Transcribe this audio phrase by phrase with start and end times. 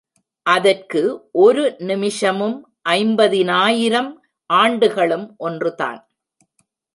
[0.45, 1.01] அதற்கு
[1.31, 2.57] ஒரு நிமிஷமும்
[2.89, 4.11] ஐம்பதினாயிரம்
[4.49, 5.99] ஆண்டுகளும் ஒன்றுதான்.